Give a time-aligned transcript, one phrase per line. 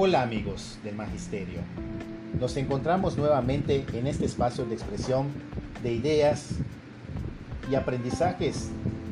[0.00, 1.58] Hola amigos del Magisterio.
[2.38, 5.26] Nos encontramos nuevamente en este espacio de expresión
[5.82, 6.50] de ideas
[7.68, 8.70] y aprendizajes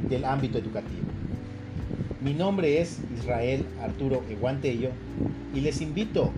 [0.08, 1.08] del ámbito educativo.
[2.20, 4.90] Mi nombre es Israel Arturo Eguantello
[5.52, 6.30] y les invito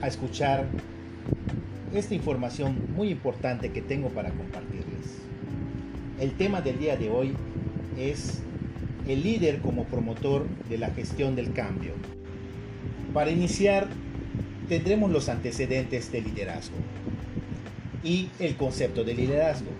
[0.00, 0.64] a escuchar
[1.92, 5.18] esta información muy importante que tengo para compartirles.
[6.18, 7.34] El tema del día de hoy
[7.98, 8.40] es
[9.06, 11.92] el líder como promotor de la gestión del cambio.
[13.16, 13.86] Para iniciar,
[14.68, 16.76] tendremos los antecedentes del liderazgo
[18.04, 19.70] y el concepto de liderazgo.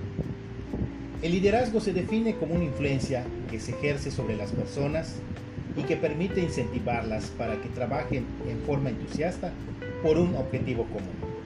[1.21, 5.17] El liderazgo se define como una influencia que se ejerce sobre las personas
[5.77, 9.53] y que permite incentivarlas para que trabajen en forma entusiasta
[10.03, 11.37] por un objetivo común.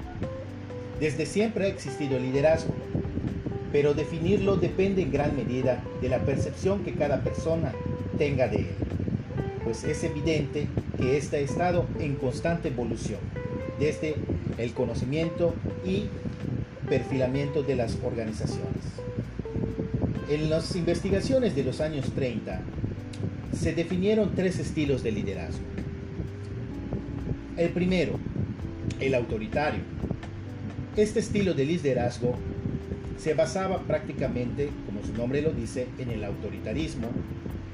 [1.01, 2.73] Desde siempre ha existido el liderazgo,
[3.73, 7.73] pero definirlo depende en gran medida de la percepción que cada persona
[8.17, 8.75] tenga de él,
[9.65, 10.69] pues es evidente
[11.01, 13.21] que éste ha estado en constante evolución
[13.79, 14.15] desde
[14.59, 16.05] el conocimiento y
[16.89, 18.85] perfilamiento de las organizaciones.
[20.29, 22.61] En las investigaciones de los años 30
[23.59, 25.65] se definieron tres estilos de liderazgo.
[27.57, 28.19] El primero,
[29.01, 29.81] el autoritario.
[30.97, 32.35] Este estilo de liderazgo
[33.19, 37.09] se basaba prácticamente, como su nombre lo dice, en el autoritarismo,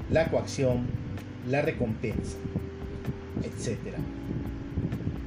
[0.09, 0.87] la coacción,
[1.47, 2.37] la recompensa,
[3.43, 3.77] etc.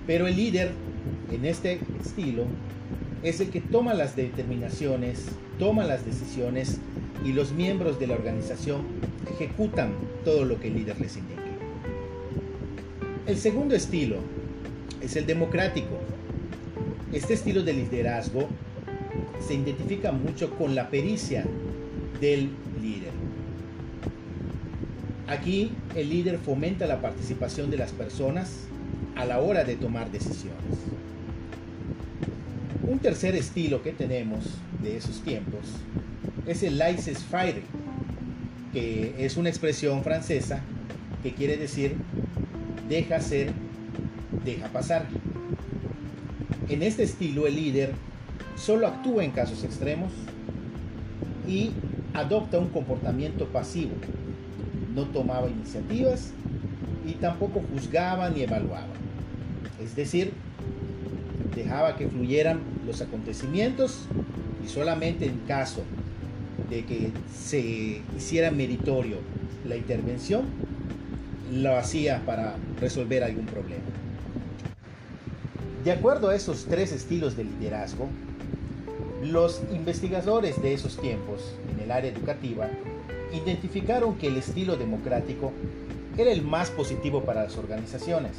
[0.07, 0.73] Pero el líder
[1.33, 2.45] en este estilo
[3.23, 5.27] es el que toma las determinaciones,
[5.59, 6.79] toma las decisiones
[7.25, 8.83] y los miembros de la organización
[9.31, 9.93] ejecutan
[10.25, 11.41] todo lo que el líder les indique.
[13.27, 14.17] El segundo estilo
[15.01, 15.99] es el democrático.
[17.13, 18.49] Este estilo de liderazgo
[19.47, 21.45] se identifica mucho con la pericia
[22.21, 22.51] del
[22.81, 23.11] líder.
[25.27, 28.67] Aquí el líder fomenta la participación de las personas
[29.17, 30.79] a la hora de tomar decisiones.
[32.89, 34.45] Un tercer estilo que tenemos
[34.83, 35.61] de esos tiempos
[36.47, 37.63] es el laissez-faire,
[38.73, 40.61] que es una expresión francesa
[41.23, 41.97] que quiere decir
[42.89, 43.53] deja ser,
[44.45, 45.07] deja pasar.
[46.69, 47.93] En este estilo el líder
[48.57, 50.13] solo actúa en casos extremos
[51.49, 51.73] y
[52.15, 53.93] adopta un comportamiento pasivo.
[54.95, 56.33] No tomaba iniciativas
[57.07, 58.89] y tampoco juzgaba ni evaluaba.
[59.83, 60.33] Es decir,
[61.55, 64.07] dejaba que fluyeran los acontecimientos
[64.65, 65.83] y solamente en caso
[66.69, 69.17] de que se hiciera meritorio
[69.67, 70.45] la intervención,
[71.53, 73.85] lo hacía para resolver algún problema.
[75.85, 78.09] De acuerdo a esos tres estilos de liderazgo,
[79.23, 82.69] los investigadores de esos tiempos en el área educativa
[83.33, 85.53] identificaron que el estilo democrático
[86.17, 88.33] era el más positivo para las organizaciones,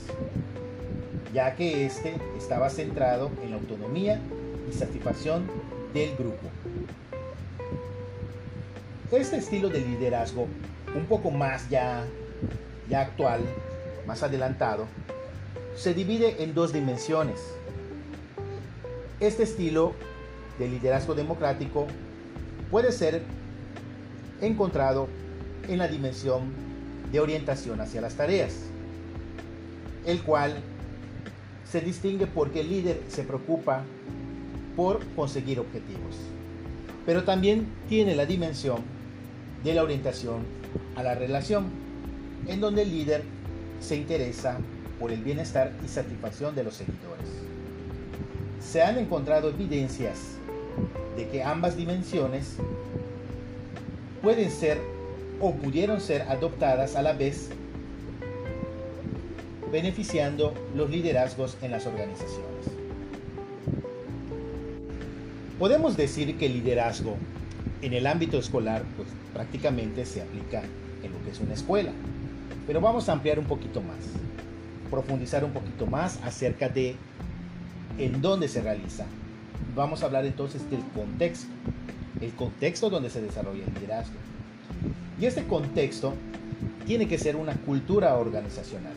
[1.34, 4.19] ya que éste estaba centrado en la autonomía
[4.69, 5.47] y satisfacción
[5.94, 6.47] del grupo.
[9.12, 10.47] Este estilo de liderazgo,
[10.96, 12.06] un poco más ya,
[12.90, 13.41] ya actual,
[14.08, 14.85] más adelantado,
[15.75, 17.40] se divide en dos dimensiones.
[19.19, 19.94] Este estilo
[20.59, 21.88] de liderazgo democrático
[22.69, 23.22] puede ser
[24.41, 25.07] encontrado
[25.68, 26.52] en la dimensión
[27.12, 28.53] de orientación hacia las tareas,
[30.06, 30.57] el cual
[31.69, 33.84] se distingue porque el líder se preocupa
[34.75, 36.16] por conseguir objetivos,
[37.06, 38.81] pero también tiene la dimensión
[39.63, 40.40] de la orientación
[40.96, 41.66] a la relación,
[42.47, 43.23] en donde el líder
[43.79, 44.58] se interesa
[45.00, 47.28] por el bienestar y satisfacción de los seguidores.
[48.59, 50.38] Se han encontrado evidencias
[51.16, 52.58] de que ambas dimensiones
[54.22, 54.80] pueden ser
[55.40, 57.50] o pudieron ser adoptadas a la vez,
[59.72, 62.52] beneficiando los liderazgos en las organizaciones.
[65.58, 67.16] Podemos decir que el liderazgo
[67.82, 70.62] en el ámbito escolar pues, prácticamente se aplica
[71.03, 71.91] en lo que es una escuela,
[72.68, 73.97] pero vamos a ampliar un poquito más,
[74.90, 76.96] profundizar un poquito más acerca de
[77.97, 79.06] en dónde se realiza.
[79.76, 81.47] Vamos a hablar entonces del contexto,
[82.22, 84.16] el contexto donde se desarrolla el liderazgo.
[85.20, 86.14] Y este contexto
[86.85, 88.94] tiene que ser una cultura organizacional.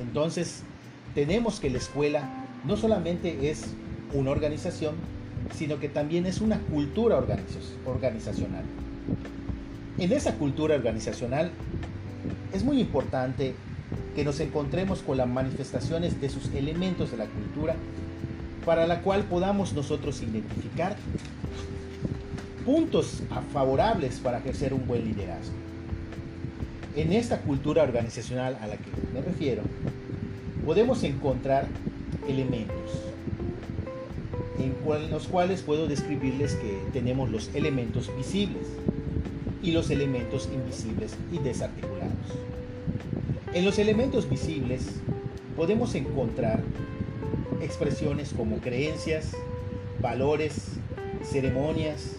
[0.00, 0.62] Entonces,
[1.14, 3.66] tenemos que la escuela no solamente es
[4.14, 4.94] una organización,
[5.56, 7.16] sino que también es una cultura
[7.86, 8.64] organizacional.
[9.98, 11.50] En esa cultura organizacional
[12.52, 13.54] es muy importante
[14.14, 17.74] que nos encontremos con las manifestaciones de sus elementos de la cultura
[18.64, 20.96] para la cual podamos nosotros identificar
[22.64, 23.22] puntos
[23.52, 25.54] favorables para ejercer un buen liderazgo.
[26.96, 29.62] En esta cultura organizacional a la que me refiero,
[30.64, 31.66] podemos encontrar
[32.28, 33.10] elementos
[34.58, 38.66] en los cuales puedo describirles que tenemos los elementos visibles
[39.62, 42.10] y los elementos invisibles y desarticulados.
[43.54, 44.86] En los elementos visibles
[45.56, 46.62] podemos encontrar
[47.62, 49.32] expresiones como creencias,
[50.00, 50.72] valores,
[51.24, 52.16] ceremonias,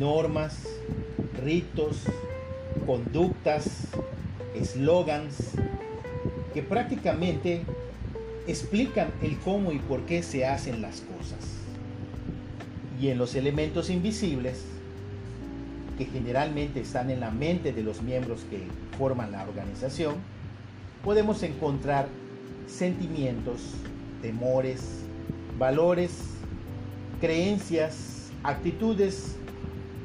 [0.00, 0.66] normas,
[1.44, 1.98] ritos,
[2.86, 3.86] conductas,
[4.56, 5.52] eslogans,
[6.54, 7.60] que prácticamente
[8.46, 11.38] explican el cómo y por qué se hacen las cosas.
[12.98, 14.64] Y en los elementos invisibles,
[15.98, 18.62] que generalmente están en la mente de los miembros que
[18.96, 20.14] forman la organización,
[21.04, 22.08] podemos encontrar
[22.66, 23.60] sentimientos,
[24.22, 25.02] temores,
[25.58, 26.12] valores,
[27.20, 29.36] creencias, actitudes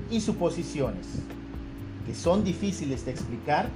[0.10, 1.07] y suposiciones
[2.06, 3.69] que son difíciles de explicar,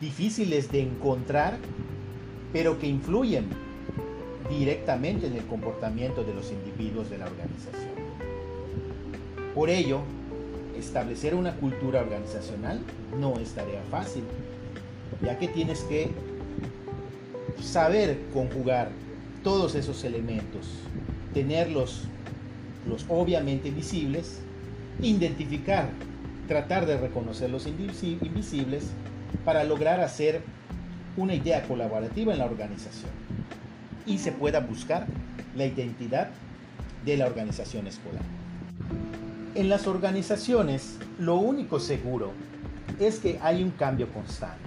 [0.00, 1.56] difíciles de encontrar,
[2.52, 3.46] pero que influyen
[4.50, 7.96] directamente en el comportamiento de los individuos de la organización.
[9.54, 10.00] Por ello,
[10.78, 12.80] establecer una cultura organizacional
[13.18, 14.22] no es tarea fácil,
[15.22, 16.10] ya que tienes que
[17.62, 18.90] saber conjugar
[19.42, 20.66] todos esos elementos,
[21.32, 22.02] tenerlos
[22.86, 24.40] los obviamente visibles,
[25.00, 25.90] identificar,
[26.48, 28.84] tratar de reconocer los invisibles
[29.44, 30.42] para lograr hacer
[31.16, 33.10] una idea colaborativa en la organización
[34.06, 35.06] y se pueda buscar
[35.56, 36.28] la identidad
[37.04, 38.22] de la organización escolar.
[39.54, 42.32] En las organizaciones, lo único seguro
[43.00, 44.66] es que hay un cambio constante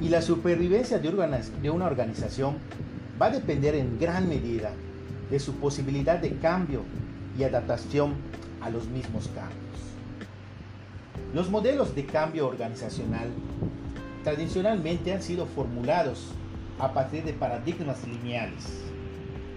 [0.00, 2.56] y la supervivencia de una organización
[3.20, 4.72] va a depender en gran medida
[5.30, 6.82] de su posibilidad de cambio
[7.38, 8.14] y adaptación
[8.66, 9.76] a los mismos cambios.
[11.32, 13.28] Los modelos de cambio organizacional
[14.24, 16.32] tradicionalmente han sido formulados
[16.78, 18.82] a partir de paradigmas lineales.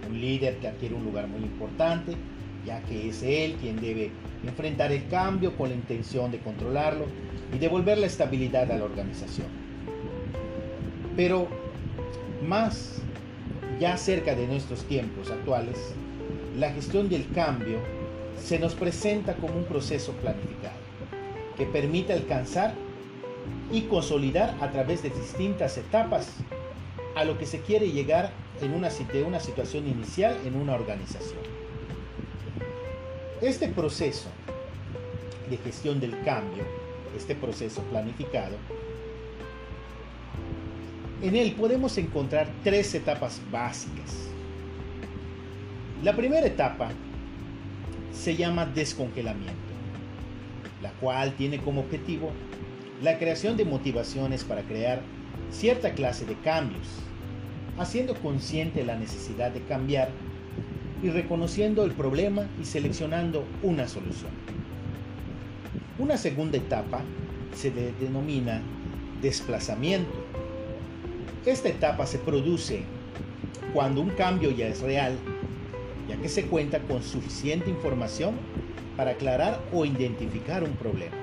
[0.08, 2.14] Un líder que adquiere un lugar muy importante,
[2.64, 4.10] ya que es él quien debe
[4.44, 7.06] enfrentar el cambio con la intención de controlarlo
[7.52, 9.48] y devolver la estabilidad a la organización.
[11.16, 11.48] Pero
[12.46, 13.00] más
[13.80, 15.76] ya cerca de nuestros tiempos actuales,
[16.58, 17.78] la gestión del cambio
[18.42, 20.78] se nos presenta como un proceso planificado
[21.56, 22.74] que permite alcanzar
[23.70, 26.28] y consolidar a través de distintas etapas
[27.14, 31.40] a lo que se quiere llegar en una, de una situación inicial en una organización.
[33.40, 34.28] Este proceso
[35.48, 36.64] de gestión del cambio,
[37.16, 38.56] este proceso planificado,
[41.22, 44.28] en él podemos encontrar tres etapas básicas.
[46.02, 46.90] La primera etapa
[48.12, 49.54] se llama descongelamiento,
[50.82, 52.30] la cual tiene como objetivo
[53.02, 55.02] la creación de motivaciones para crear
[55.50, 56.86] cierta clase de cambios,
[57.78, 60.10] haciendo consciente la necesidad de cambiar
[61.02, 64.30] y reconociendo el problema y seleccionando una solución.
[65.98, 67.02] Una segunda etapa
[67.54, 68.60] se denomina
[69.22, 70.12] desplazamiento.
[71.46, 72.82] Esta etapa se produce
[73.72, 75.16] cuando un cambio ya es real,
[76.08, 78.34] ya que se cuenta con suficiente información
[78.96, 81.16] para aclarar o identificar un problema.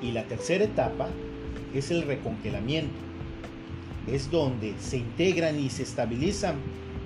[0.00, 1.08] Y la tercera etapa
[1.74, 2.94] es el recongelamiento.
[4.06, 6.56] Es donde se integran y se estabilizan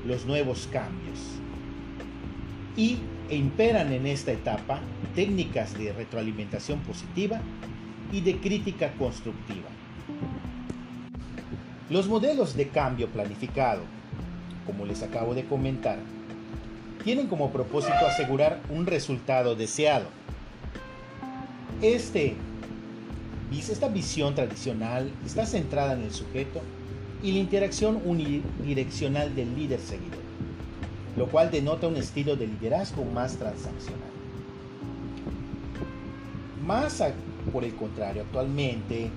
[0.07, 1.19] los nuevos cambios.
[2.76, 2.99] Y
[3.31, 4.81] imperan en esta etapa
[5.14, 7.40] técnicas de retroalimentación positiva
[8.12, 9.69] y de crítica constructiva.
[11.88, 13.83] Los modelos de cambio planificado,
[14.71, 15.99] como les acabo de comentar,
[17.03, 20.07] tienen como propósito asegurar un resultado deseado.
[21.83, 22.37] Este
[23.59, 26.61] esta visión tradicional está centrada en el sujeto
[27.23, 30.23] y la interacción unidireccional del líder seguidor,
[31.17, 34.09] lo cual denota un estilo de liderazgo más transaccional.
[36.65, 37.03] Más
[37.53, 39.11] por el contrario, actualmente,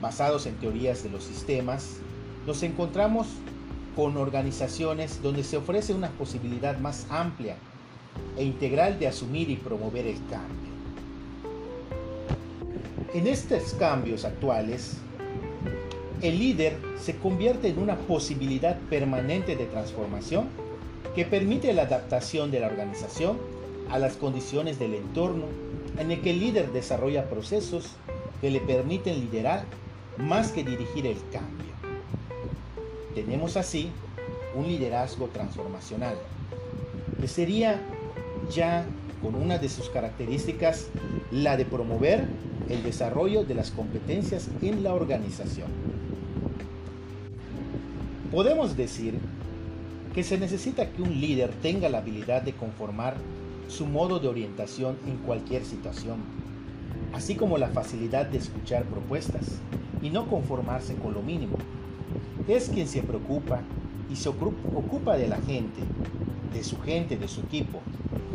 [0.00, 1.96] basados en teorías de los sistemas,
[2.46, 3.28] nos encontramos
[3.94, 7.56] con organizaciones donde se ofrece una posibilidad más amplia
[8.36, 10.72] e integral de asumir y promover el cambio
[13.14, 14.96] en estos cambios actuales,
[16.22, 20.48] el líder se convierte en una posibilidad permanente de transformación
[21.14, 23.38] que permite la adaptación de la organización
[23.90, 25.44] a las condiciones del entorno
[25.98, 27.90] en el que el líder desarrolla procesos
[28.40, 29.66] que le permiten liderar
[30.16, 31.71] más que dirigir el cambio.
[33.14, 33.90] Tenemos así
[34.54, 36.14] un liderazgo transformacional,
[37.20, 37.80] que sería
[38.50, 38.86] ya
[39.22, 40.88] con una de sus características
[41.30, 42.26] la de promover
[42.68, 45.68] el desarrollo de las competencias en la organización.
[48.30, 49.18] Podemos decir
[50.14, 53.14] que se necesita que un líder tenga la habilidad de conformar
[53.68, 56.18] su modo de orientación en cualquier situación,
[57.12, 59.58] así como la facilidad de escuchar propuestas
[60.02, 61.56] y no conformarse con lo mínimo.
[62.48, 63.60] Es quien se preocupa
[64.10, 65.80] y se ocupa de la gente,
[66.52, 67.80] de su gente, de su equipo,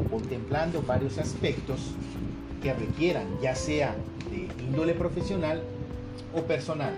[0.10, 1.92] contemplando varios aspectos
[2.64, 3.96] que requieran, ya sea
[4.32, 5.62] de índole profesional
[6.34, 6.94] o personal.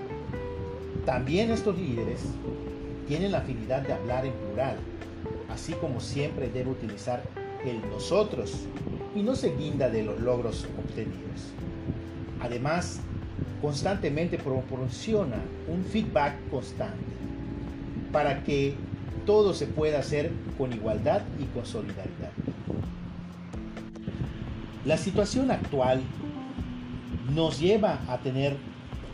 [1.06, 2.22] También estos líderes
[3.08, 4.78] tienen la afinidad de hablar en plural,
[5.50, 7.24] así como siempre debe utilizar
[7.66, 8.68] el nosotros
[9.16, 11.54] y no se guinda de los logros obtenidos.
[12.42, 13.02] Además,
[13.62, 15.38] constantemente proporciona
[15.68, 17.04] un feedback constante
[18.12, 18.76] para que
[19.26, 22.32] todo se pueda hacer con igualdad y con solidaridad.
[24.86, 26.02] La situación actual
[27.34, 28.56] nos lleva a tener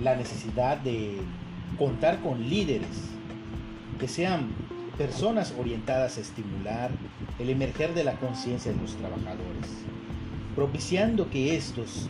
[0.01, 1.17] la necesidad de
[1.77, 3.09] contar con líderes
[3.99, 4.49] que sean
[4.97, 6.91] personas orientadas a estimular
[7.39, 9.69] el emerger de la conciencia de los trabajadores,
[10.55, 12.09] propiciando que estos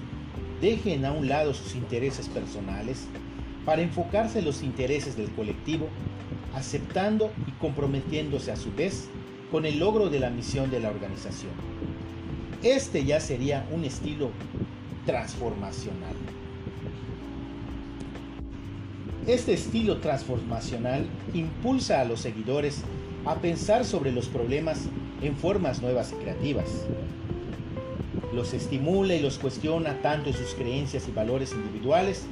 [0.62, 3.08] dejen a un lado sus intereses personales
[3.66, 5.88] para enfocarse en los intereses del colectivo,
[6.54, 9.10] aceptando y comprometiéndose a su vez
[9.52, 11.52] con el logro de la misión de la organización.
[12.64, 14.32] Este ya sería un estilo
[15.06, 16.16] transformacional.
[19.28, 22.84] Este estilo transformacional impulsa a los seguidores
[23.26, 24.88] a pensar sobre los problemas
[25.22, 26.86] en formas nuevas y creativas.
[28.36, 32.26] Los estimula y los cuestiona tanto en sus creencias y valores individuales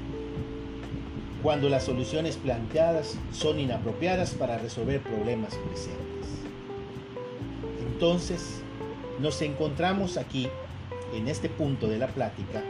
[1.41, 6.27] cuando las soluciones planteadas son inapropiadas para resolver problemas presentes.
[7.87, 8.61] Entonces,
[9.21, 10.49] nos encontramos aquí,
[11.13, 12.61] en este punto de la plática,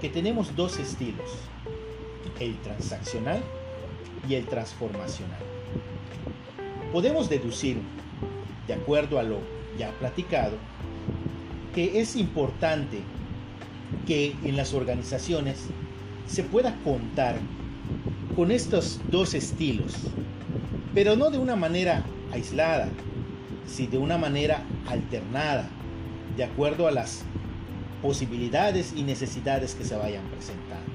[0.00, 1.30] que tenemos dos estilos,
[2.40, 3.42] el transaccional
[4.26, 5.40] y el transformacional.
[6.90, 7.76] Podemos deducir,
[8.66, 9.40] de acuerdo a lo
[9.78, 10.56] ya platicado,
[11.76, 13.02] que es importante
[14.06, 15.58] que en las organizaciones
[16.26, 17.36] se pueda contar
[18.34, 19.92] con estos dos estilos,
[20.94, 22.02] pero no de una manera
[22.32, 22.88] aislada,
[23.66, 25.68] sino de una manera alternada,
[26.38, 27.24] de acuerdo a las
[28.00, 30.92] posibilidades y necesidades que se vayan presentando.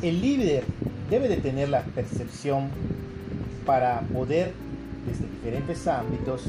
[0.00, 0.64] El líder
[1.10, 2.70] debe de tener la percepción
[3.66, 4.54] para poder,
[5.06, 6.44] desde diferentes ámbitos,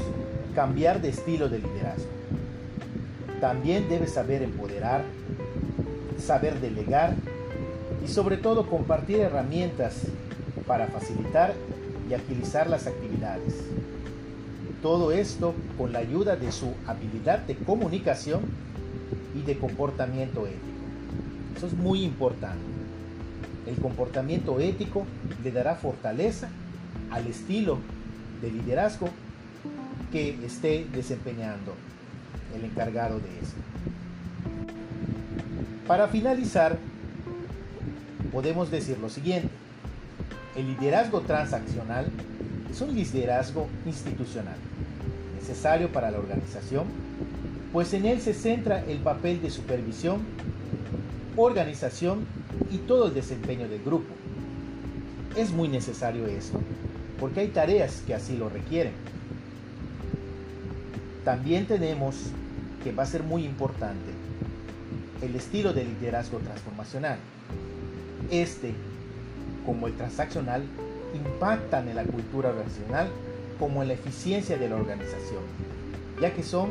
[0.56, 2.08] cambiar de estilo de liderazgo.
[3.42, 5.04] También debe saber empoderar,
[6.18, 7.14] saber delegar
[8.02, 10.06] y sobre todo compartir herramientas
[10.66, 11.52] para facilitar
[12.08, 13.54] y agilizar las actividades.
[14.80, 18.40] Todo esto con la ayuda de su habilidad de comunicación
[19.34, 20.64] y de comportamiento ético.
[21.54, 22.64] Eso es muy importante.
[23.66, 25.04] El comportamiento ético
[25.44, 26.48] le dará fortaleza
[27.10, 27.76] al estilo
[28.40, 29.10] de liderazgo
[30.16, 31.74] que esté desempeñando
[32.56, 33.60] el encargado de esto.
[35.86, 36.78] Para finalizar,
[38.32, 39.50] podemos decir lo siguiente.
[40.56, 42.06] El liderazgo transaccional
[42.70, 44.56] es un liderazgo institucional,
[45.38, 46.84] necesario para la organización,
[47.74, 50.22] pues en él se centra el papel de supervisión,
[51.36, 52.24] organización
[52.70, 54.14] y todo el desempeño del grupo.
[55.36, 56.58] Es muy necesario esto,
[57.20, 58.94] porque hay tareas que así lo requieren.
[61.26, 62.14] También tenemos
[62.84, 64.12] que va a ser muy importante
[65.20, 67.18] el estilo de liderazgo transformacional.
[68.30, 68.72] Este,
[69.66, 70.62] como el transaccional,
[71.12, 73.08] impactan en la cultura organizacional
[73.58, 75.42] como en la eficiencia de la organización,
[76.20, 76.70] ya que son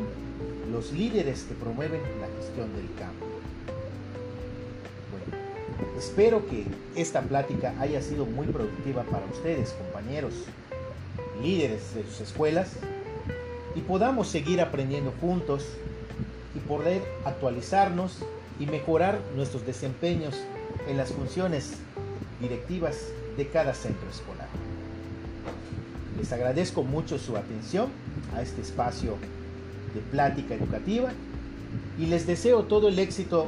[0.71, 3.25] los líderes que promueven la gestión del campo.
[5.97, 6.63] Espero que
[6.95, 10.33] esta plática haya sido muy productiva para ustedes, compañeros,
[11.43, 12.69] líderes de sus escuelas,
[13.75, 15.65] y podamos seguir aprendiendo juntos
[16.55, 18.19] y poder actualizarnos
[18.59, 20.35] y mejorar nuestros desempeños
[20.87, 21.77] en las funciones
[22.39, 22.97] directivas
[23.37, 24.47] de cada centro escolar.
[26.17, 27.89] Les agradezco mucho su atención
[28.35, 29.17] a este espacio
[29.93, 31.11] de plática educativa
[31.99, 33.47] y les deseo todo el éxito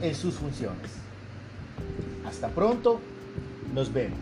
[0.00, 0.92] en sus funciones.
[2.24, 3.00] Hasta pronto,
[3.74, 4.20] nos vemos.